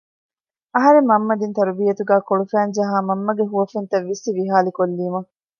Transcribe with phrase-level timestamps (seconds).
[0.75, 5.19] އަހަރެން މަންމަ ދިން ތަރުބިއްޔަތުގައި ކޮޅުފައިންޖަހާ މަންމަގެ ހުވަފެންތައް ވިއްސި ވިހާލި ކޮއްލީމަ